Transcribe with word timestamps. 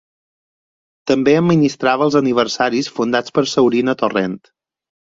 També 1.11 1.35
administrava 1.41 2.09
els 2.09 2.19
aniversaris 2.23 2.93
fundats 2.99 3.39
per 3.39 3.47
Saurina 3.55 4.01
Torrent. 4.03 4.41